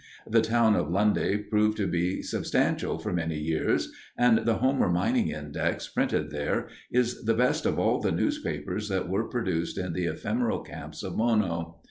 [0.27, 5.27] The town of Lundy proved to be substantial for many years, and the Homer Mining
[5.29, 10.05] Index, printed there, is the best of all the newspapers that were produced in the
[10.05, 11.77] ephemeral camps of Mono.